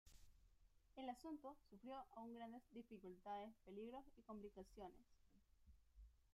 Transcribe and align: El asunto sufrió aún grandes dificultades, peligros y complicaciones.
El 0.95 1.09
asunto 1.09 1.55
sufrió 1.69 1.93
aún 2.15 2.33
grandes 2.33 2.63
dificultades, 2.73 3.53
peligros 3.63 4.03
y 4.17 4.23
complicaciones. 4.23 4.97